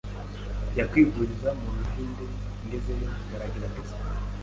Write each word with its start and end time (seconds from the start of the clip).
njya 0.69 0.85
kwivuriza 0.91 1.49
mu 1.59 1.69
buhinde, 1.77 2.25
ngezeyo 2.65 3.07
baragerageza 3.29 3.95